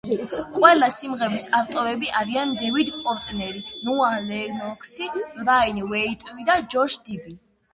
ყველა 0.53 0.87
სიმღერის 0.93 1.43
ავტორები 1.57 2.09
არიან 2.21 2.55
დევიდ 2.61 2.89
პორტნერი, 3.03 3.61
ნოა 3.89 4.09
ლენოქსი, 4.31 5.11
ბრაიან 5.37 5.81
ვეიტცი 5.93 6.49
და 6.51 6.57
ჯოშ 6.75 6.99
დიბი. 7.11 7.39